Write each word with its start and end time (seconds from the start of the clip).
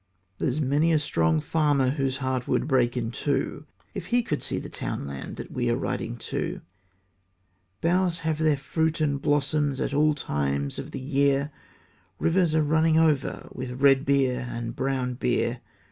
There's 0.39 0.59
many 0.59 0.91
a 0.91 0.97
strong 0.97 1.39
farmer 1.39 1.91
Whose 1.91 2.17
heart 2.17 2.47
would 2.47 2.67
break 2.67 2.97
in 2.97 3.11
two, 3.11 3.67
If 3.93 4.07
he 4.07 4.23
could 4.23 4.41
see 4.41 4.57
the 4.57 4.67
townland 4.67 5.35
That 5.35 5.51
we 5.51 5.69
are 5.69 5.75
riding 5.75 6.17
to; 6.33 6.61
Boughs 7.81 8.21
have 8.21 8.39
their 8.39 8.57
fruit 8.57 8.99
and 8.99 9.21
blossom 9.21 9.73
At 9.73 9.93
all 9.93 10.15
times 10.15 10.79
of 10.79 10.89
the 10.89 10.99
year; 10.99 11.51
Rivers 12.17 12.55
are 12.55 12.63
running 12.63 12.97
over 12.97 13.47
With 13.53 13.79
red 13.79 14.03
beer 14.03 14.47
and 14.49 14.75
brown 14.75 15.13
beer. 15.13 15.61